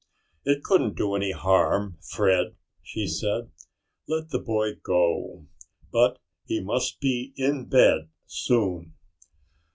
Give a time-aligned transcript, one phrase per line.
[0.45, 3.51] "It couldn't do any harm, Fred," she said.
[4.07, 5.45] "Let the boy go.
[5.91, 8.95] But he must be in bed soon."